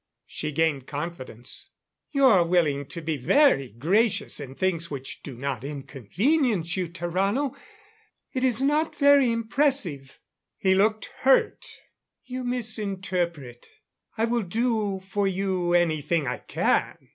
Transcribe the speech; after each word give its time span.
She 0.25 0.51
gained 0.51 0.87
confidence. 0.87 1.69
"You 2.09 2.25
are 2.25 2.43
willing 2.43 2.87
to 2.87 3.01
be 3.01 3.17
very 3.17 3.69
gracious 3.69 4.39
in 4.39 4.55
things 4.55 4.89
which 4.89 5.21
do 5.21 5.37
not 5.37 5.63
inconvenience 5.63 6.75
you, 6.75 6.87
Tarrano. 6.87 7.55
It 8.33 8.43
is 8.43 8.63
not 8.63 8.95
very 8.95 9.31
impressive." 9.31 10.17
He 10.57 10.73
looked 10.73 11.11
hurt. 11.19 11.67
"You 12.23 12.43
misinterpret. 12.43 13.67
I 14.17 14.25
will 14.25 14.41
do 14.41 15.01
for 15.01 15.27
you 15.27 15.73
anything 15.75 16.25
I 16.25 16.39
can. 16.39 17.09